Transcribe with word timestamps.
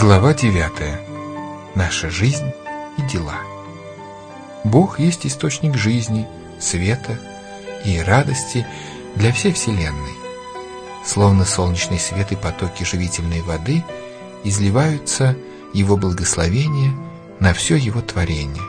Глава 0.00 0.32
9. 0.32 1.74
Наша 1.74 2.08
жизнь 2.08 2.52
и 2.96 3.02
дела. 3.02 3.38
Бог 4.64 4.98
есть 4.98 5.26
источник 5.26 5.76
жизни, 5.76 6.26
света 6.58 7.20
и 7.84 7.98
радости 7.98 8.66
для 9.14 9.30
всей 9.30 9.52
Вселенной. 9.52 10.14
Словно 11.04 11.44
солнечный 11.44 11.98
свет 11.98 12.32
и 12.32 12.36
потоки 12.36 12.82
живительной 12.82 13.42
воды 13.42 13.84
изливаются 14.42 15.36
Его 15.74 15.98
благословения 15.98 16.94
на 17.38 17.52
все 17.52 17.76
Его 17.76 18.00
творение. 18.00 18.64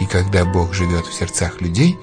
И 0.00 0.06
когда 0.06 0.44
Бог 0.44 0.74
живет 0.74 1.06
в 1.06 1.12
сердцах 1.12 1.60
людей, 1.60 1.98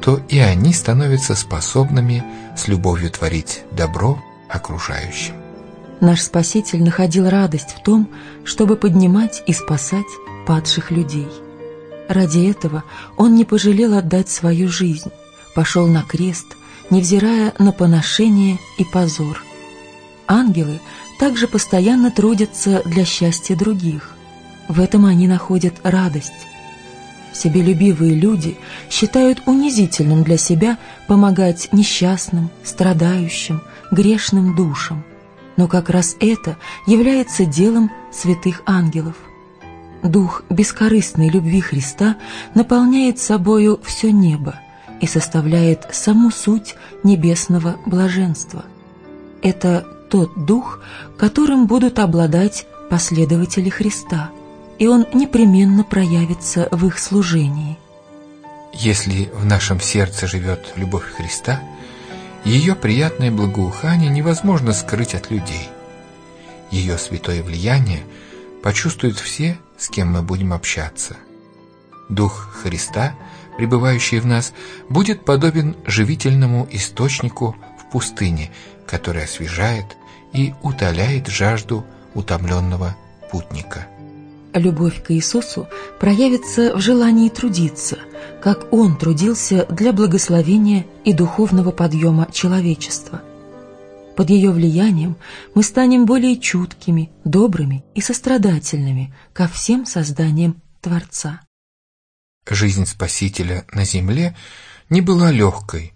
то 0.00 0.20
и 0.28 0.38
они 0.38 0.72
становятся 0.72 1.34
способными 1.34 2.22
с 2.56 2.68
любовью 2.68 3.10
творить 3.10 3.64
добро 3.72 4.22
окружающим. 4.48 5.45
Наш 6.00 6.20
Спаситель 6.20 6.82
находил 6.82 7.28
радость 7.28 7.74
в 7.76 7.82
том, 7.82 8.08
чтобы 8.44 8.76
поднимать 8.76 9.42
и 9.46 9.52
спасать 9.52 10.04
падших 10.46 10.90
людей. 10.90 11.28
Ради 12.08 12.50
этого 12.50 12.84
Он 13.16 13.34
не 13.34 13.44
пожалел 13.44 13.94
отдать 13.94 14.28
свою 14.28 14.68
жизнь, 14.68 15.10
пошел 15.54 15.86
на 15.86 16.02
крест, 16.02 16.56
невзирая 16.90 17.54
на 17.58 17.72
поношение 17.72 18.58
и 18.78 18.84
позор. 18.84 19.42
Ангелы 20.28 20.80
также 21.18 21.48
постоянно 21.48 22.10
трудятся 22.10 22.82
для 22.84 23.04
счастья 23.06 23.56
других. 23.56 24.10
В 24.68 24.80
этом 24.80 25.06
они 25.06 25.26
находят 25.26 25.74
радость. 25.82 26.32
Себелюбивые 27.32 28.14
люди 28.14 28.58
считают 28.90 29.42
унизительным 29.46 30.24
для 30.24 30.36
себя 30.36 30.78
помогать 31.06 31.68
несчастным, 31.72 32.50
страдающим, 32.64 33.62
грешным 33.90 34.54
душам– 34.54 35.02
но 35.56 35.68
как 35.68 35.90
раз 35.90 36.16
это 36.20 36.56
является 36.86 37.44
делом 37.44 37.90
святых 38.12 38.62
ангелов. 38.66 39.16
Дух 40.02 40.42
бескорыстной 40.50 41.28
любви 41.28 41.60
Христа 41.60 42.16
наполняет 42.54 43.18
собою 43.18 43.80
все 43.82 44.12
небо 44.12 44.60
и 45.00 45.06
составляет 45.06 45.88
саму 45.92 46.30
суть 46.30 46.76
небесного 47.02 47.76
блаженства. 47.86 48.64
Это 49.42 49.86
тот 50.10 50.46
дух, 50.46 50.80
которым 51.18 51.66
будут 51.66 51.98
обладать 51.98 52.66
последователи 52.88 53.68
Христа, 53.68 54.30
и 54.78 54.86
он 54.86 55.06
непременно 55.12 55.82
проявится 55.82 56.68
в 56.70 56.86
их 56.86 56.98
служении. 56.98 57.78
Если 58.72 59.30
в 59.34 59.44
нашем 59.44 59.80
сердце 59.80 60.26
живет 60.26 60.72
любовь 60.76 61.04
Христа– 61.16 61.60
ее 62.46 62.76
приятное 62.76 63.32
благоухание 63.32 64.08
невозможно 64.08 64.72
скрыть 64.72 65.14
от 65.14 65.30
людей. 65.30 65.68
Ее 66.70 66.96
святое 66.96 67.42
влияние 67.42 68.04
почувствуют 68.62 69.18
все, 69.18 69.58
с 69.76 69.88
кем 69.88 70.12
мы 70.12 70.22
будем 70.22 70.52
общаться. 70.52 71.16
Дух 72.08 72.48
Христа, 72.62 73.14
пребывающий 73.56 74.20
в 74.20 74.26
нас, 74.26 74.52
будет 74.88 75.24
подобен 75.24 75.76
живительному 75.86 76.68
источнику 76.70 77.56
в 77.80 77.90
пустыне, 77.90 78.52
который 78.86 79.24
освежает 79.24 79.96
и 80.32 80.54
утоляет 80.62 81.26
жажду 81.26 81.84
утомленного 82.14 82.96
путника. 83.30 83.88
Любовь 84.54 85.02
к 85.02 85.10
Иисусу 85.10 85.66
проявится 85.98 86.76
в 86.76 86.80
желании 86.80 87.28
трудиться, 87.28 87.98
как 88.42 88.72
Он 88.72 88.96
трудился 88.96 89.66
для 89.66 89.92
благословения 89.92 90.86
и 91.04 91.12
духовного 91.12 91.70
подъема 91.70 92.28
человечества. 92.32 93.22
Под 94.16 94.30
ее 94.30 94.50
влиянием 94.50 95.16
мы 95.54 95.62
станем 95.62 96.06
более 96.06 96.38
чуткими, 96.40 97.10
добрыми 97.24 97.84
и 97.94 98.00
сострадательными 98.00 99.14
ко 99.34 99.46
всем 99.46 99.84
созданиям 99.84 100.62
Творца. 100.80 101.42
Жизнь 102.48 102.86
Спасителя 102.86 103.66
на 103.72 103.84
земле 103.84 104.36
не 104.88 105.00
была 105.00 105.30
легкой, 105.30 105.92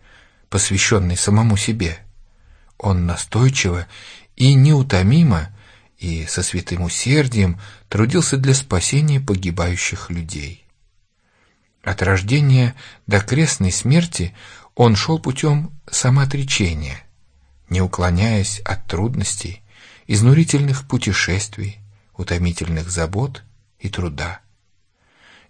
посвященной 0.51 1.17
самому 1.17 1.57
себе. 1.57 1.99
Он 2.77 3.07
настойчиво 3.07 3.87
и 4.37 4.55
неутомимо 4.55 5.49
и 5.99 6.27
со 6.27 6.43
святым 6.43 6.83
усердием 6.83 7.61
трудился 7.89 8.37
для 8.37 8.55
спасения 8.55 9.21
погибающих 9.21 10.11
людей. 10.11 10.67
От 11.83 12.03
рождения 12.03 12.75
до 13.07 13.21
крестной 13.21 13.73
смерти 13.73 14.35
он 14.75 14.97
шел 14.97 15.19
путем 15.19 15.73
самоотречения, 15.91 17.03
не 17.69 17.81
уклоняясь 17.81 18.61
от 18.61 18.87
трудностей, 18.87 19.63
изнурительных 20.07 20.87
путешествий, 20.87 21.79
утомительных 22.15 22.91
забот 22.91 23.45
и 23.79 23.89
труда. 23.89 24.41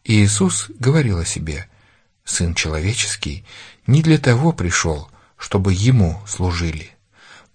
И 0.05 0.23
Иисус 0.23 0.71
говорил 0.79 1.19
о 1.19 1.25
себе, 1.25 1.69
«Сын 2.25 2.55
человеческий 2.55 3.45
не 3.87 4.03
для 4.03 4.19
того 4.19 4.53
пришел, 4.53 5.11
чтобы 5.37 5.73
Ему 5.73 6.23
служили, 6.27 6.91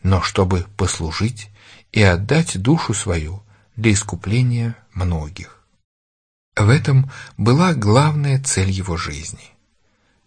но 0.04 0.22
чтобы 0.22 0.66
послужить 0.76 1.50
и 1.92 2.02
отдать 2.02 2.62
душу 2.62 2.94
свою 2.94 3.42
для 3.76 3.94
искупления 3.94 4.76
многих. 4.94 5.65
В 6.56 6.70
этом 6.70 7.12
была 7.38 7.74
главная 7.74 8.42
цель 8.42 8.70
его 8.70 8.96
жизни. 8.96 9.52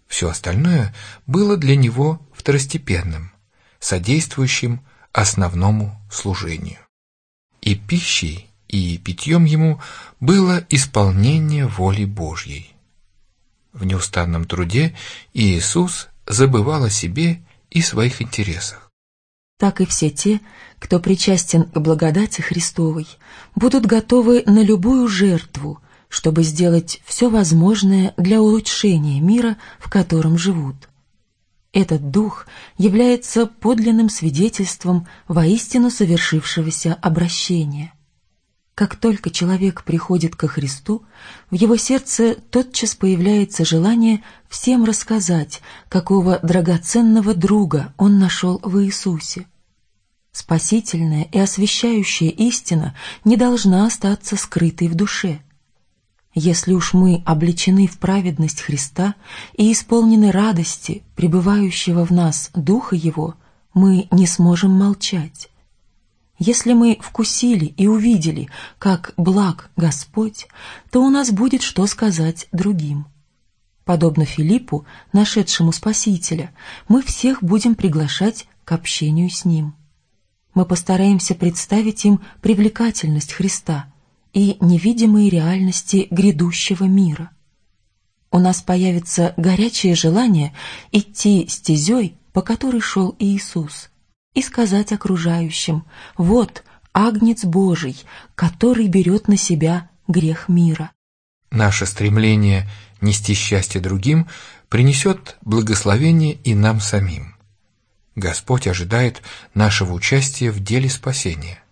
Все 0.06 0.28
остальное 0.28 0.94
было 1.26 1.56
для 1.56 1.76
него 1.76 2.20
второстепенным, 2.32 3.32
содействующим 3.78 4.80
основному 5.12 6.00
служению. 6.10 6.78
И 7.62 7.74
пищей, 7.74 8.50
и 8.68 8.98
питьем 8.98 9.44
ему 9.44 9.80
было 10.20 10.64
исполнение 10.68 11.66
воли 11.66 12.04
Божьей. 12.04 12.74
В 13.72 13.84
неустанном 13.84 14.44
труде 14.44 14.94
Иисус 15.32 16.08
забывал 16.26 16.84
о 16.84 16.90
себе 16.90 17.42
и 17.70 17.80
своих 17.80 18.20
интересах 18.20 18.88
так 19.58 19.80
и 19.80 19.84
все 19.84 20.08
те, 20.08 20.40
кто 20.78 21.00
причастен 21.00 21.64
к 21.64 21.78
благодати 21.80 22.40
Христовой, 22.40 23.08
будут 23.56 23.86
готовы 23.86 24.44
на 24.46 24.62
любую 24.62 25.08
жертву, 25.08 25.82
чтобы 26.08 26.42
сделать 26.42 27.00
все 27.04 27.28
возможное 27.28 28.14
для 28.16 28.40
улучшения 28.40 29.20
мира, 29.20 29.56
в 29.78 29.90
котором 29.90 30.38
живут. 30.38 30.88
Этот 31.72 32.10
дух 32.10 32.46
является 32.78 33.46
подлинным 33.46 34.08
свидетельством 34.08 35.06
воистину 35.28 35.90
совершившегося 35.90 36.94
обращения. 36.94 37.92
Как 38.74 38.94
только 38.94 39.30
человек 39.30 39.82
приходит 39.82 40.36
ко 40.36 40.46
Христу, 40.46 41.04
в 41.50 41.56
его 41.56 41.76
сердце 41.76 42.36
тотчас 42.36 42.94
появляется 42.94 43.64
желание 43.64 44.22
всем 44.48 44.84
рассказать, 44.84 45.60
какого 45.88 46.38
драгоценного 46.42 47.34
друга 47.34 47.92
он 47.98 48.20
нашел 48.20 48.60
в 48.62 48.82
Иисусе. 48.84 49.46
Спасительная 50.30 51.24
и 51.32 51.38
освящающая 51.38 52.28
истина 52.28 52.94
не 53.24 53.36
должна 53.36 53.84
остаться 53.84 54.36
скрытой 54.36 54.86
в 54.86 54.94
душе. 54.94 55.40
Если 56.40 56.72
уж 56.72 56.94
мы 56.94 57.20
обличены 57.26 57.88
в 57.88 57.98
праведность 57.98 58.60
Христа 58.60 59.16
и 59.56 59.72
исполнены 59.72 60.30
радости, 60.30 61.02
пребывающего 61.16 62.06
в 62.06 62.12
нас 62.12 62.52
Духа 62.54 62.94
Его, 62.94 63.34
мы 63.74 64.06
не 64.12 64.28
сможем 64.28 64.70
молчать. 64.70 65.50
Если 66.38 66.74
мы 66.74 66.96
вкусили 67.02 67.64
и 67.64 67.88
увидели, 67.88 68.48
как 68.78 69.14
благ 69.16 69.72
Господь, 69.74 70.46
то 70.92 71.02
у 71.02 71.10
нас 71.10 71.32
будет 71.32 71.62
что 71.62 71.84
сказать 71.88 72.46
другим. 72.52 73.06
Подобно 73.84 74.24
Филиппу, 74.24 74.86
нашедшему 75.12 75.72
Спасителя, 75.72 76.52
мы 76.86 77.02
всех 77.02 77.42
будем 77.42 77.74
приглашать 77.74 78.46
к 78.64 78.70
общению 78.70 79.28
с 79.28 79.44
Ним. 79.44 79.74
Мы 80.54 80.64
постараемся 80.64 81.34
представить 81.34 82.04
им 82.04 82.20
привлекательность 82.40 83.32
Христа 83.32 83.87
и 84.32 84.56
невидимые 84.60 85.30
реальности 85.30 86.06
грядущего 86.10 86.84
мира. 86.84 87.30
У 88.30 88.38
нас 88.38 88.60
появится 88.60 89.34
горячее 89.36 89.94
желание 89.94 90.54
идти 90.92 91.46
стезей, 91.48 92.16
по 92.32 92.42
которой 92.42 92.80
шел 92.80 93.16
Иисус, 93.18 93.90
и 94.34 94.42
сказать 94.42 94.92
окружающим 94.92 95.84
«Вот 96.16 96.62
Агнец 96.92 97.44
Божий, 97.44 97.96
который 98.34 98.86
берет 98.86 99.28
на 99.28 99.36
себя 99.36 99.90
грех 100.06 100.48
мира». 100.48 100.92
Наше 101.50 101.86
стремление 101.86 102.68
нести 103.00 103.34
счастье 103.34 103.80
другим 103.80 104.28
принесет 104.68 105.38
благословение 105.42 106.34
и 106.34 106.54
нам 106.54 106.80
самим. 106.80 107.34
Господь 108.14 108.66
ожидает 108.66 109.22
нашего 109.54 109.92
участия 109.94 110.50
в 110.50 110.60
деле 110.60 110.90
спасения. 110.90 111.62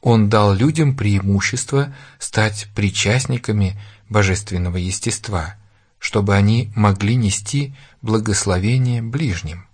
Он 0.00 0.28
дал 0.28 0.54
людям 0.54 0.96
преимущество 0.96 1.94
стать 2.18 2.68
причастниками 2.74 3.80
божественного 4.08 4.76
естества, 4.76 5.56
чтобы 5.98 6.34
они 6.34 6.72
могли 6.74 7.16
нести 7.16 7.74
благословение 8.02 9.02
ближним. 9.02 9.66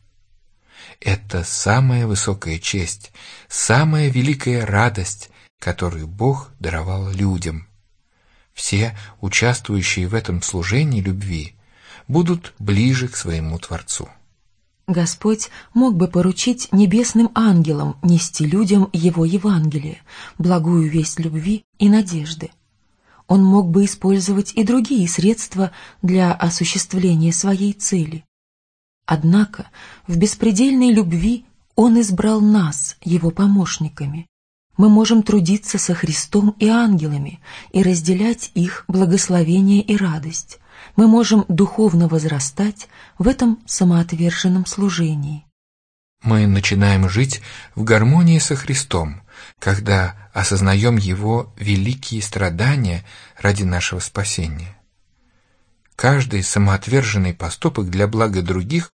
Это 1.01 1.45
самая 1.45 2.07
высокая 2.07 2.59
честь, 2.59 3.13
самая 3.49 4.09
великая 4.09 4.67
радость 4.67 5.31
которую 5.61 6.09
Бог 6.09 6.51
даровал 6.59 7.11
людям. 7.11 7.69
Все, 8.53 8.99
участвующие 9.21 10.09
в 10.09 10.15
этом 10.15 10.43
служении 10.43 11.01
любви, 11.01 11.55
будут 12.09 12.55
ближе 12.59 13.07
к 13.07 13.17
своему 13.17 13.59
Творцу. 13.59 14.09
Господь 14.91 15.51
мог 15.73 15.95
бы 15.95 16.09
поручить 16.09 16.69
небесным 16.73 17.31
ангелам 17.35 17.97
нести 18.03 18.45
людям 18.45 18.91
Его 18.93 19.25
Евангелие, 19.25 20.03
благую 20.37 20.91
весть 20.91 21.21
любви 21.21 21.65
и 21.79 21.89
надежды. 21.89 22.51
Он 23.29 23.45
мог 23.45 23.71
бы 23.71 23.85
использовать 23.85 24.53
и 24.55 24.65
другие 24.65 25.09
средства 25.09 25.71
для 26.03 26.33
осуществления 26.33 27.33
своей 27.33 27.73
цели. 27.73 28.25
Однако 29.07 29.71
в 30.09 30.17
беспредельной 30.17 30.93
любви 30.93 31.45
Он 31.77 32.01
избрал 32.01 32.41
нас, 32.41 32.97
Его 33.01 33.31
помощниками. 33.31 34.27
Мы 34.77 34.89
можем 34.89 35.23
трудиться 35.23 35.79
со 35.79 35.95
Христом 35.95 36.57
и 36.59 36.67
ангелами 36.67 37.39
и 37.71 37.85
разделять 37.85 38.51
их 38.55 38.85
благословение 38.89 39.83
и 39.83 39.97
радость 39.97 40.59
мы 40.97 41.09
можем 41.09 41.45
духовно 41.49 42.09
возрастать 42.09 42.89
в 43.19 43.29
этом 43.29 43.59
самоотверженном 43.67 44.67
служении. 44.67 45.45
Мы 46.23 46.47
начинаем 46.47 47.09
жить 47.09 47.41
в 47.75 47.83
гармонии 47.83 48.39
со 48.39 48.55
Христом, 48.55 49.23
когда 49.59 50.31
осознаем 50.35 50.97
Его 50.97 51.55
великие 51.57 52.21
страдания 52.21 53.05
ради 53.39 53.63
нашего 53.63 54.01
спасения. 54.01 54.77
Каждый 55.97 56.43
самоотверженный 56.43 57.35
поступок 57.35 57.89
для 57.89 58.07
блага 58.07 58.43
других 58.43 58.93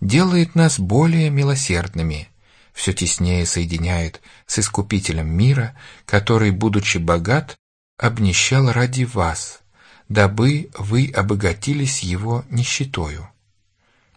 делает 0.00 0.54
нас 0.54 0.78
более 0.78 1.30
милосердными, 1.30 2.28
все 2.74 2.92
теснее 2.92 3.46
соединяет 3.46 4.20
с 4.46 4.58
Искупителем 4.58 5.28
мира, 5.28 5.76
который, 6.06 6.50
будучи 6.50 6.98
богат, 6.98 7.56
обнищал 7.98 8.72
ради 8.72 9.04
вас, 9.04 9.60
дабы 10.08 10.70
вы 10.76 11.10
обогатились 11.14 12.00
его 12.02 12.44
нищетою. 12.50 13.28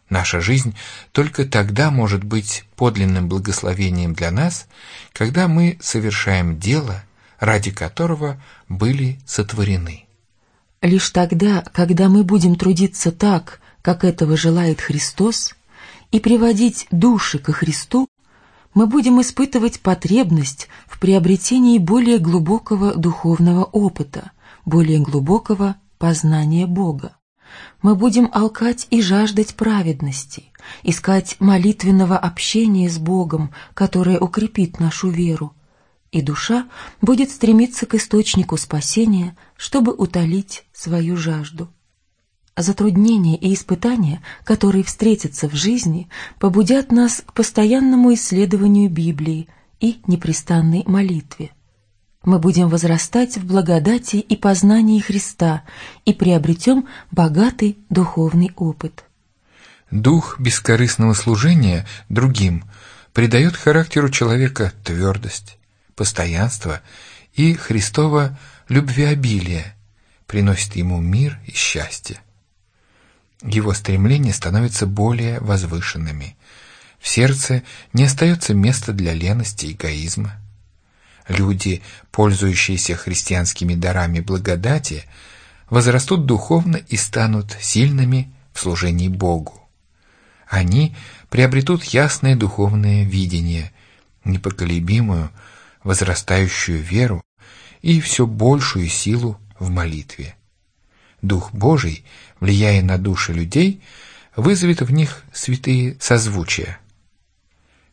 Наша 0.10 0.40
жизнь 0.40 0.76
только 1.12 1.46
тогда 1.46 1.92
может 1.92 2.24
быть 2.24 2.64
подлинным 2.76 3.28
благословением 3.28 4.14
для 4.14 4.32
нас, 4.32 4.68
когда 5.12 5.48
мы 5.48 5.78
совершаем 5.82 6.60
дело, 6.60 7.04
ради 7.40 7.72
которого 7.72 8.42
были 8.70 9.20
сотворены. 9.26 10.06
Лишь 10.82 11.10
тогда, 11.10 11.64
когда 11.74 12.08
мы 12.08 12.24
будем 12.24 12.56
трудиться 12.56 13.12
так, 13.12 13.60
как 13.82 14.04
этого 14.04 14.38
желает 14.38 14.80
Христос, 14.80 15.56
и 16.12 16.20
приводить 16.20 16.88
души 16.92 17.40
ко 17.40 17.52
Христу, 17.52 18.08
мы 18.74 18.88
будем 18.88 19.20
испытывать 19.22 19.82
потребность 19.82 20.70
в 20.88 21.00
приобретении 21.00 21.80
более 21.80 22.20
глубокого 22.20 22.96
духовного 22.96 23.64
опыта, 23.64 24.32
более 24.68 25.00
глубокого 25.00 25.78
познания 25.98 26.68
Бога. 26.68 27.16
Мы 27.82 27.96
будем 27.96 28.30
алкать 28.34 28.86
и 28.90 29.02
жаждать 29.02 29.56
праведности, 29.56 30.52
искать 30.84 31.38
молитвенного 31.40 32.18
общения 32.18 32.90
с 32.90 32.98
Богом, 32.98 33.52
которое 33.74 34.20
укрепит 34.20 34.82
нашу 34.82 35.10
веру, 35.10 35.56
и 36.12 36.22
душа 36.22 36.68
будет 37.02 37.32
стремиться 37.32 37.86
к 37.86 37.96
источнику 37.96 38.58
спасения, 38.58 39.38
чтобы 39.56 39.94
утолить 39.94 40.66
свою 40.74 41.16
жажду. 41.16 41.70
Затруднения 42.58 43.38
и 43.38 43.54
испытания, 43.54 44.22
которые 44.44 44.84
встретятся 44.84 45.48
в 45.48 45.56
жизни, 45.56 46.10
побудят 46.40 46.92
нас 46.92 47.24
к 47.26 47.32
постоянному 47.32 48.14
исследованию 48.14 48.90
Библии 48.90 49.48
и 49.80 50.02
непрестанной 50.08 50.84
молитве 50.86 51.52
мы 52.24 52.40
будем 52.40 52.70
возрастать 52.70 53.38
в 53.38 53.46
благодати 53.46 54.18
и 54.18 54.36
познании 54.36 55.00
Христа 55.00 55.64
и 56.06 56.14
приобретем 56.14 56.88
богатый 57.12 57.78
духовный 57.90 58.52
опыт. 58.56 59.06
Дух 59.92 60.40
бескорыстного 60.40 61.14
служения 61.14 61.88
другим 62.10 62.66
придает 63.14 63.56
характеру 63.56 64.10
человека 64.10 64.74
твердость, 64.84 65.58
постоянство 65.96 66.82
и 67.34 67.54
Христово 67.54 68.38
любвеобилие, 68.68 69.76
приносит 70.26 70.76
ему 70.76 71.00
мир 71.00 71.40
и 71.46 71.54
счастье. 71.54 72.20
Его 73.42 73.74
стремления 73.74 74.34
становятся 74.34 74.86
более 74.86 75.40
возвышенными. 75.40 76.36
В 77.00 77.08
сердце 77.08 77.64
не 77.94 78.04
остается 78.04 78.54
места 78.54 78.92
для 78.92 79.14
лености 79.14 79.68
и 79.68 79.74
эгоизма. 79.74 80.34
Люди, 81.28 81.82
пользующиеся 82.12 82.96
христианскими 82.96 83.76
дарами 83.76 84.22
благодати, 84.22 85.04
возрастут 85.70 86.26
духовно 86.26 86.78
и 86.78 86.96
станут 86.96 87.58
сильными 87.60 88.32
в 88.54 88.60
служении 88.60 89.10
Богу. 89.10 89.62
Они 90.48 90.96
приобретут 91.30 91.84
ясное 91.84 92.36
духовное 92.38 93.04
видение, 93.04 93.74
непоколебимую, 94.24 95.30
возрастающую 95.84 96.82
веру 96.82 97.22
и 97.82 98.00
все 98.00 98.26
большую 98.26 98.88
силу 98.88 99.38
в 99.60 99.70
молитве. 99.70 100.36
Дух 101.22 101.52
Божий, 101.52 102.06
влияя 102.40 102.82
на 102.82 102.98
души 102.98 103.34
людей, 103.34 103.82
вызовет 104.36 104.82
в 104.82 104.92
них 104.92 105.24
святые 105.34 105.98
созвучия– 106.00 106.80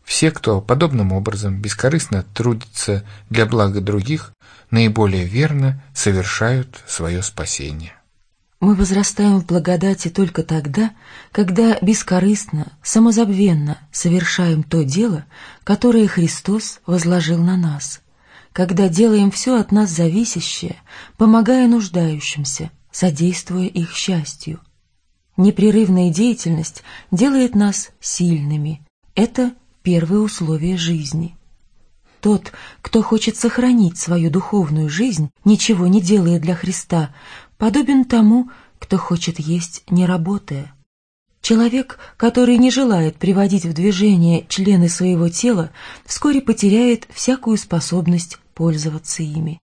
все, 0.04 0.30
кто 0.30 0.60
подобным 0.60 1.12
образом 1.12 1.60
бескорыстно 1.60 2.24
трудится 2.34 3.04
для 3.30 3.46
блага 3.46 3.80
других, 3.80 4.32
наиболее 4.70 5.24
верно 5.24 5.82
совершают 5.94 6.82
свое 6.86 7.22
спасение. 7.22 7.94
Мы 8.60 8.74
возрастаем 8.74 9.40
в 9.40 9.46
благодати 9.46 10.08
только 10.08 10.42
тогда, 10.42 10.92
когда 11.32 11.78
бескорыстно, 11.80 12.72
самозабвенно 12.82 13.78
совершаем 13.92 14.62
то 14.62 14.84
дело, 14.84 15.26
которое 15.64 16.06
Христос 16.06 16.80
возложил 16.86 17.38
на 17.38 17.56
нас, 17.56 18.00
когда 18.52 18.88
делаем 18.88 19.30
все 19.30 19.58
от 19.60 19.70
нас 19.70 19.90
зависящее, 19.90 20.76
помогая 21.18 21.66
нуждающимся, 21.66 22.70
содействуя 22.90 23.66
их 23.66 23.92
счастью. 23.92 24.60
Непрерывная 25.36 26.10
деятельность 26.10 26.82
делает 27.10 27.54
нас 27.54 27.90
сильными. 28.00 28.86
Это 29.14 29.52
первое 29.84 30.18
условие 30.20 30.76
жизни. 30.76 31.36
Тот, 32.20 32.52
кто 32.80 33.02
хочет 33.02 33.36
сохранить 33.36 33.98
свою 33.98 34.30
духовную 34.30 34.88
жизнь, 34.88 35.30
ничего 35.44 35.86
не 35.86 36.00
делая 36.00 36.40
для 36.40 36.56
Христа, 36.56 37.14
подобен 37.58 38.04
тому, 38.06 38.50
кто 38.80 38.96
хочет 38.96 39.38
есть, 39.38 39.84
не 39.88 40.06
работая. 40.06 40.74
Человек, 41.42 41.98
который 42.16 42.56
не 42.56 42.70
желает 42.70 43.16
приводить 43.16 43.66
в 43.66 43.74
движение 43.74 44.46
члены 44.48 44.88
своего 44.88 45.28
тела, 45.28 45.70
вскоре 46.06 46.40
потеряет 46.40 47.06
всякую 47.12 47.58
способность 47.58 48.38
пользоваться 48.54 49.22
ими 49.22 49.60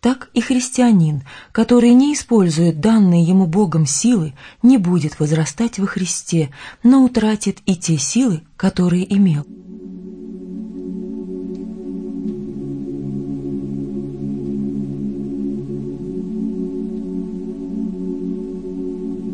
так 0.00 0.30
и 0.32 0.40
христианин, 0.40 1.22
который 1.52 1.92
не 1.92 2.14
использует 2.14 2.80
данные 2.80 3.24
ему 3.24 3.46
Богом 3.46 3.84
силы, 3.84 4.34
не 4.62 4.78
будет 4.78 5.18
возрастать 5.18 5.78
во 5.78 5.86
Христе, 5.86 6.50
но 6.84 7.04
утратит 7.04 7.58
и 7.66 7.74
те 7.74 7.98
силы, 7.98 8.42
которые 8.56 9.12
имел. 9.12 9.44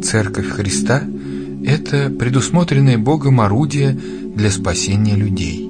Церковь 0.03 0.49
Христа– 0.49 1.03
это 1.65 2.09
предусмотренное 2.11 2.99
Богом 2.99 3.41
орудие 3.41 3.93
для 3.93 4.51
спасения 4.51 5.15
людей. 5.15 5.69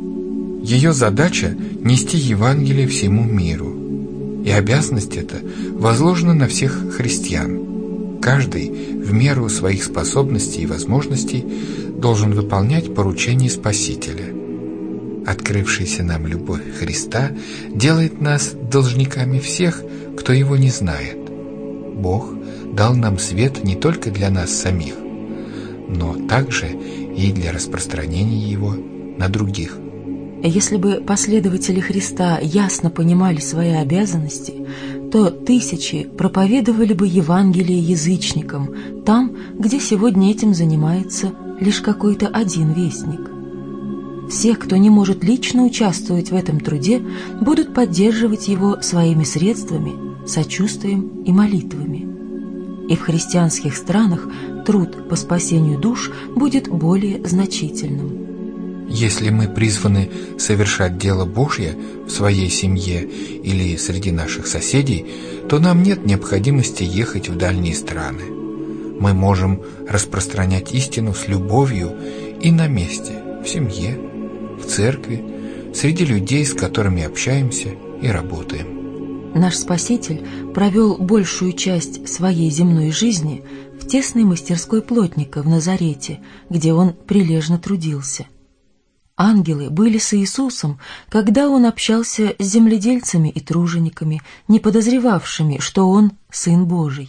Ее 0.62 0.92
задача– 0.92 1.56
нести 1.80 2.16
Евангелие 2.16 2.86
всему 2.86 3.24
миру– 3.24 3.80
и 4.44 4.50
обязанность 4.50 5.16
эта 5.16 5.38
возложена 5.72 6.34
на 6.34 6.46
всех 6.46 6.94
христиан. 6.94 8.20
Каждый 8.20 8.68
в 8.68 9.12
меру 9.12 9.48
своих 9.48 9.82
способностей 9.84 10.62
и 10.62 10.66
возможностей 10.66 11.44
должен 11.96 12.32
выполнять 12.32 12.94
поручение 12.94 13.50
Спасителя. 13.50 14.26
Открывшаяся 15.26 16.02
нам 16.02 16.26
любовь 16.26 16.60
Христа 16.78 17.32
делает 17.70 18.20
нас 18.20 18.52
должниками 18.70 19.38
всех, 19.38 19.82
кто 20.18 20.34
Его 20.34 20.58
не 20.58 20.68
знает. 20.68 21.18
Бог 21.96 22.34
дал 22.74 22.94
нам 22.94 23.18
свет 23.18 23.64
не 23.64 23.76
только 23.76 24.10
для 24.10 24.28
нас 24.28 24.52
самих, 24.52 24.94
но 25.88 26.16
также 26.28 26.66
и 26.68 27.32
для 27.32 27.50
распространения 27.50 28.50
Его 28.50 28.74
на 29.16 29.28
других. 29.28 29.78
Если 30.46 30.76
бы 30.76 31.02
последователи 31.06 31.80
Христа 31.80 32.38
ясно 32.38 32.90
понимали 32.90 33.40
свои 33.40 33.70
обязанности, 33.70 34.66
то 35.10 35.30
тысячи 35.30 36.04
проповедовали 36.04 36.92
бы 36.92 37.06
Евангелие 37.06 37.78
язычникам 37.78 38.68
там, 39.06 39.34
где 39.58 39.80
сегодня 39.80 40.30
этим 40.30 40.52
занимается 40.52 41.32
лишь 41.60 41.80
какой-то 41.80 42.28
один 42.28 42.74
вестник. 42.74 43.30
Все, 44.30 44.54
кто 44.54 44.76
не 44.76 44.90
может 44.90 45.24
лично 45.24 45.64
участвовать 45.64 46.30
в 46.30 46.34
этом 46.34 46.60
труде, 46.60 47.02
будут 47.40 47.72
поддерживать 47.72 48.46
его 48.46 48.82
своими 48.82 49.24
средствами, 49.24 50.26
сочувствием 50.26 51.22
и 51.24 51.32
молитвами. 51.32 52.06
И 52.90 52.96
в 52.96 53.00
христианских 53.00 53.74
странах 53.74 54.28
труд 54.66 55.08
по 55.08 55.16
спасению 55.16 55.78
душ 55.78 56.10
будет 56.36 56.68
более 56.68 57.26
значительным. 57.26 58.23
Если 58.88 59.30
мы 59.30 59.48
призваны 59.48 60.10
совершать 60.38 60.98
дело 60.98 61.24
Божье 61.24 61.76
в 62.06 62.10
своей 62.10 62.50
семье 62.50 63.02
или 63.02 63.76
среди 63.76 64.10
наших 64.10 64.46
соседей, 64.46 65.06
то 65.48 65.58
нам 65.58 65.82
нет 65.82 66.04
необходимости 66.04 66.82
ехать 66.82 67.28
в 67.28 67.36
дальние 67.36 67.74
страны. 67.74 68.24
Мы 69.00 69.14
можем 69.14 69.62
распространять 69.88 70.72
истину 70.72 71.14
с 71.14 71.28
любовью 71.28 71.92
и 72.40 72.50
на 72.50 72.68
месте, 72.68 73.14
в 73.42 73.48
семье, 73.48 73.98
в 74.62 74.66
церкви, 74.66 75.24
среди 75.74 76.04
людей, 76.04 76.44
с 76.44 76.54
которыми 76.54 77.02
общаемся 77.02 77.70
и 78.00 78.08
работаем. 78.08 79.32
Наш 79.34 79.56
Спаситель 79.56 80.24
провел 80.54 80.96
большую 80.96 81.54
часть 81.54 82.08
своей 82.08 82.50
земной 82.50 82.92
жизни 82.92 83.42
в 83.80 83.86
тесной 83.86 84.22
мастерской 84.22 84.80
плотника 84.80 85.42
в 85.42 85.48
Назарете, 85.48 86.20
где 86.48 86.72
он 86.72 86.92
прилежно 86.92 87.58
трудился. 87.58 88.26
Ангелы 89.16 89.70
были 89.70 89.98
с 89.98 90.12
Иисусом, 90.12 90.78
когда 91.08 91.48
он 91.48 91.66
общался 91.66 92.34
с 92.38 92.44
земледельцами 92.44 93.28
и 93.28 93.40
тружениками, 93.40 94.22
не 94.48 94.58
подозревавшими, 94.58 95.58
что 95.60 95.88
он 95.88 96.12
Сын 96.30 96.66
Божий. 96.66 97.08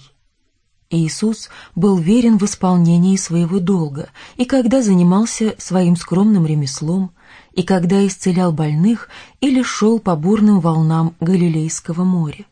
Иисус 0.91 1.49
был 1.73 1.97
верен 1.97 2.37
в 2.37 2.43
исполнении 2.43 3.15
своего 3.17 3.59
долга, 3.59 4.09
и 4.35 4.45
когда 4.45 4.83
занимался 4.83 5.55
своим 5.57 5.95
скромным 5.95 6.45
ремеслом, 6.45 7.11
и 7.53 7.63
когда 7.63 8.05
исцелял 8.05 8.53
больных 8.53 9.09
или 9.41 9.63
шел 9.63 9.99
по 9.99 10.15
бурным 10.15 10.59
волнам 10.59 11.15
Галилейского 11.19 12.03
моря 12.03 12.45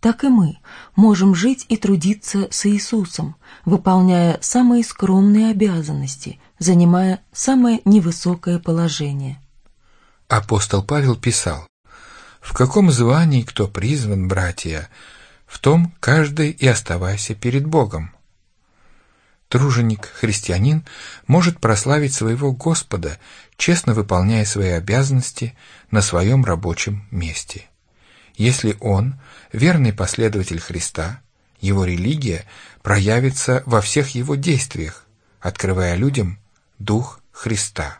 так 0.00 0.24
и 0.24 0.28
мы 0.28 0.58
можем 0.96 1.34
жить 1.34 1.66
и 1.68 1.76
трудиться 1.76 2.48
с 2.50 2.66
Иисусом, 2.66 3.36
выполняя 3.64 4.38
самые 4.40 4.84
скромные 4.84 5.50
обязанности, 5.50 6.38
занимая 6.58 7.20
самое 7.32 7.80
невысокое 7.84 8.58
положение. 8.58 9.40
Апостол 10.28 10.82
Павел 10.82 11.16
писал, 11.16 11.66
«В 12.40 12.52
каком 12.52 12.90
звании 12.90 13.42
кто 13.42 13.66
призван, 13.66 14.28
братья, 14.28 14.88
в 15.46 15.58
том 15.58 15.94
каждый 16.00 16.50
и 16.50 16.66
оставайся 16.66 17.34
перед 17.34 17.66
Богом». 17.66 18.12
Труженик-христианин 19.48 20.86
может 21.26 21.58
прославить 21.58 22.12
своего 22.12 22.52
Господа, 22.52 23.18
честно 23.56 23.94
выполняя 23.94 24.44
свои 24.44 24.68
обязанности 24.68 25.56
на 25.90 26.02
своем 26.02 26.44
рабочем 26.44 27.08
месте. 27.10 27.64
Если 28.38 28.76
он 28.80 29.16
верный 29.52 29.92
последователь 29.92 30.60
Христа, 30.60 31.20
его 31.60 31.84
религия 31.84 32.44
проявится 32.82 33.64
во 33.66 33.80
всех 33.80 34.14
его 34.14 34.36
действиях, 34.36 35.04
открывая 35.40 35.96
людям 35.96 36.38
Дух 36.78 37.20
Христа. 37.32 37.98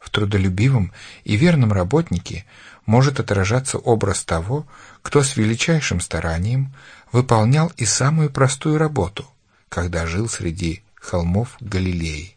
В 0.00 0.10
трудолюбивом 0.10 0.92
и 1.22 1.36
верном 1.36 1.72
работнике 1.72 2.44
может 2.86 3.20
отражаться 3.20 3.78
образ 3.78 4.24
того, 4.24 4.66
кто 5.00 5.22
с 5.22 5.36
величайшим 5.36 6.00
старанием 6.00 6.74
выполнял 7.12 7.72
и 7.76 7.84
самую 7.84 8.30
простую 8.30 8.78
работу, 8.78 9.24
когда 9.68 10.06
жил 10.06 10.28
среди 10.28 10.82
холмов 10.96 11.56
Галилеи. 11.60 12.36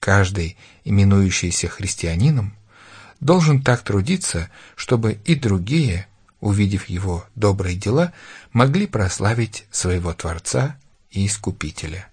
Каждый, 0.00 0.56
именующийся 0.84 1.68
христианином, 1.68 2.56
должен 3.20 3.62
так 3.62 3.82
трудиться, 3.82 4.50
чтобы 4.74 5.18
и 5.24 5.34
другие, 5.34 6.06
увидев 6.40 6.88
его 6.88 7.24
добрые 7.34 7.76
дела, 7.76 8.12
могли 8.52 8.86
прославить 8.86 9.64
своего 9.70 10.12
Творца 10.12 10.76
и 11.10 11.26
Искупителя. 11.26 12.08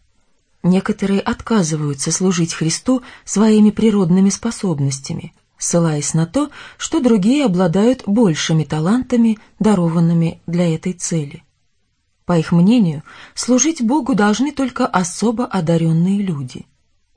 Некоторые 0.63 1.19
отказываются 1.19 2.11
служить 2.11 2.53
Христу 2.53 3.03
своими 3.25 3.69
природными 3.69 4.29
способностями, 4.29 5.33
ссылаясь 5.57 6.13
на 6.13 6.25
то, 6.25 6.49
что 6.77 7.01
другие 7.01 7.45
обладают 7.45 8.03
большими 8.05 8.63
талантами, 8.63 9.39
дарованными 9.59 10.39
для 10.47 10.73
этой 10.73 10.93
цели. 10.93 11.43
По 12.25 12.37
их 12.39 12.53
мнению, 12.53 13.03
служить 13.35 13.81
Богу 13.81 14.15
должны 14.15 14.53
только 14.53 14.87
особо 14.87 15.45
одаренные 15.45 16.21
люди– 16.21 16.65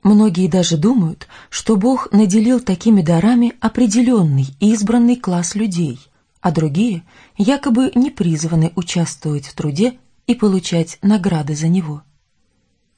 Многие 0.07 0.47
даже 0.47 0.77
думают, 0.77 1.27
что 1.49 1.75
Бог 1.75 2.13
наделил 2.13 2.61
такими 2.61 3.01
дарами 3.01 3.55
определенный 3.59 4.47
и 4.61 4.71
избранный 4.71 5.17
класс 5.17 5.53
людей, 5.53 5.99
а 6.39 6.51
другие 6.51 7.03
якобы 7.37 7.91
не 7.93 8.09
призваны 8.09 8.71
участвовать 8.77 9.47
в 9.47 9.53
труде 9.53 9.97
и 10.25 10.33
получать 10.33 10.97
награды 11.01 11.57
за 11.57 11.67
него. 11.67 12.03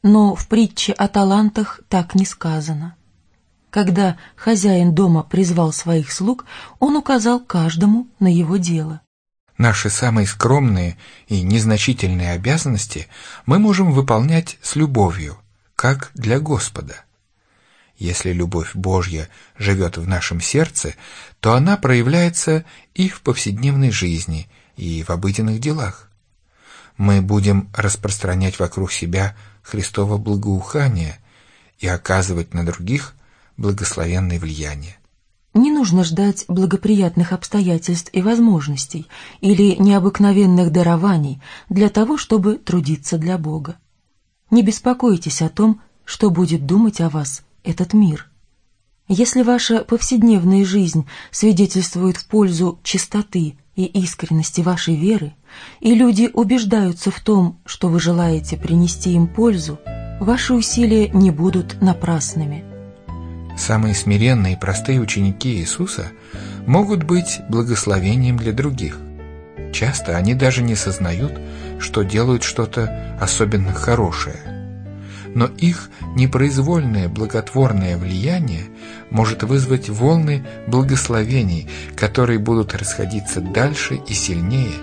Но 0.04 0.36
в 0.36 0.48
притче 0.48 0.94
о 0.94 1.08
талантах 1.08 1.82
так 1.89 2.13
не 2.13 2.28
сказано. 2.28 2.96
Когда 3.72 4.18
хозяин 4.36 4.94
дома 4.94 5.24
призвал 5.24 5.74
своих 5.74 6.12
слуг, 6.12 6.46
он 6.78 6.96
указал 6.96 7.39
каждому 7.39 8.08
на 8.20 8.32
его 8.32 8.58
дело. 8.58 9.01
Наши 9.58 9.89
самые 9.89 10.28
скромные 10.28 10.96
и 11.28 11.42
незначительные 11.42 12.34
обязанности 12.34 13.08
мы 13.48 13.58
можем 13.58 13.94
выполнять 13.94 14.60
с 14.62 14.75
любовью– 14.75 15.39
как 15.80 16.12
для 16.14 16.42
Господа. 16.42 17.06
Если 17.98 18.34
любовь 18.34 18.72
Божья 18.76 19.30
живет 19.58 19.96
в 19.96 20.06
нашем 20.06 20.42
сердце, 20.42 20.94
то 21.40 21.54
она 21.54 21.78
проявляется 21.78 22.66
и 22.96 23.08
в 23.08 23.22
повседневной 23.22 23.90
жизни, 23.90 24.50
и 24.76 25.04
в 25.04 25.10
обыденных 25.10 25.62
делах. 25.62 26.12
Мы 26.98 27.22
будем 27.22 27.70
распространять 27.74 28.60
вокруг 28.60 28.92
себя 28.92 29.38
Христово 29.64 30.18
благоухание 30.18 31.18
и 31.80 31.88
оказывать 31.88 32.54
на 32.54 32.66
других 32.66 33.16
благословенное 33.56 34.38
влияние. 34.38 34.98
Не 35.54 35.72
нужно 35.72 36.04
ждать 36.04 36.44
благоприятных 36.50 37.32
обстоятельств 37.32 38.10
и 38.12 38.22
возможностей 38.22 39.08
или 39.40 39.82
необыкновенных 39.82 40.74
дарований 40.74 41.42
для 41.70 41.88
того, 41.88 42.18
чтобы 42.18 42.58
трудиться 42.58 43.18
для 43.18 43.38
Бога. 43.38 43.78
Не 44.51 44.63
беспокойтесь 44.63 45.41
о 45.41 45.50
том, 45.50 45.82
что 46.06 46.29
будет 46.29 46.65
думать 46.65 47.01
о 47.01 47.10
вас 47.10 47.44
этот 47.63 47.94
мир. 47.94 48.29
Если 49.08 49.41
ваша 49.41 49.84
повседневная 49.84 50.65
жизнь 50.65 51.08
свидетельствует 51.32 52.18
в 52.18 52.27
пользу 52.27 52.79
чистоты 52.84 53.56
и 53.75 53.86
искренности 53.86 54.62
вашей 54.62 54.96
веры, 54.96 55.34
и 55.79 55.96
люди 55.96 56.29
убеждаются 56.34 57.10
в 57.10 57.20
том, 57.20 57.60
что 57.65 57.89
вы 57.89 58.00
желаете 58.00 58.58
принести 58.58 59.13
им 59.13 59.27
пользу, 59.27 59.79
ваши 60.20 60.53
усилия 60.53 61.10
не 61.10 61.32
будут 61.32 61.82
напрасными. 61.82 62.63
Самые 63.58 63.94
смиренные 63.94 64.53
и 64.53 64.60
простые 64.60 65.00
ученики 65.00 65.56
Иисуса 65.56 66.12
могут 66.65 67.03
быть 67.03 67.39
благословением 67.50 68.38
для 68.38 68.53
других. 68.53 68.98
Часто 69.74 70.18
они 70.18 70.34
даже 70.34 70.62
не 70.62 70.75
сознают, 70.75 71.34
что 71.80 72.04
делают 72.04 72.44
что-то 72.44 73.18
особенно 73.20 73.74
хорошее. 73.74 74.60
Но 75.34 75.46
их 75.46 75.90
непроизвольное 76.16 77.08
благотворное 77.08 77.98
влияние 77.98 78.64
может 79.10 79.44
вызвать 79.44 79.90
волны 79.90 80.46
благословений, 80.68 81.70
которые 81.96 82.40
будут 82.40 82.74
расходиться 82.74 83.40
дальше 83.40 84.00
и 84.08 84.14
сильнее, 84.14 84.74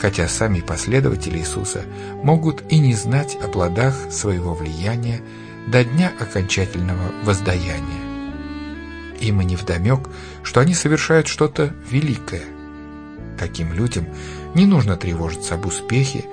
хотя 0.00 0.26
сами 0.26 0.60
последователи 0.60 1.38
Иисуса 1.38 1.82
могут 2.22 2.62
и 2.70 2.78
не 2.78 2.94
знать 2.94 3.36
о 3.42 3.48
плодах 3.48 3.94
своего 4.10 4.54
влияния 4.54 5.20
до 5.68 5.84
дня 5.84 6.12
окончательного 6.18 7.12
воздаяния. 7.22 8.04
Им 9.20 9.40
и 9.40 9.44
невдомек, 9.44 10.08
что 10.42 10.60
они 10.60 10.74
совершают 10.74 11.28
что-то 11.28 11.74
великое. 11.90 12.42
Таким 13.38 13.72
людям 13.72 14.06
не 14.54 14.66
нужно 14.66 14.96
тревожиться 14.96 15.54
об 15.54 15.66
успехе, 15.66 16.24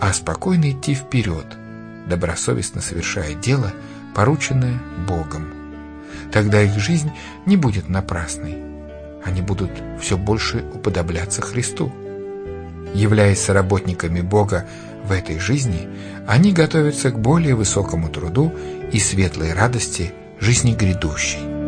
а 0.00 0.12
спокойно 0.12 0.70
идти 0.70 0.94
вперед, 0.94 1.46
добросовестно 2.06 2.80
совершая 2.80 3.34
дело, 3.34 3.72
порученное 4.14 4.78
Богом. 5.06 5.48
Тогда 6.32 6.62
их 6.62 6.78
жизнь 6.78 7.10
не 7.46 7.56
будет 7.56 7.88
напрасной. 7.88 8.58
Они 9.24 9.42
будут 9.42 9.70
все 10.00 10.16
больше 10.16 10.64
уподобляться 10.72 11.42
Христу. 11.42 11.92
Являясь 12.94 13.48
работниками 13.48 14.20
Бога 14.20 14.66
в 15.04 15.12
этой 15.12 15.38
жизни, 15.38 15.88
они 16.26 16.52
готовятся 16.52 17.10
к 17.10 17.18
более 17.18 17.54
высокому 17.54 18.08
труду 18.08 18.52
и 18.92 18.98
светлой 18.98 19.52
радости 19.52 20.12
жизни 20.40 20.74
грядущей. 20.74 21.59